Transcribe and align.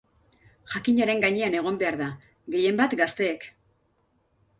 Jakinaren 0.75 1.19
gainean 1.25 1.57
egon 1.59 1.77
behar 1.83 1.97
da, 1.99 2.07
gehien 2.55 2.81
bat 2.81 2.97
gazteek. 3.03 3.47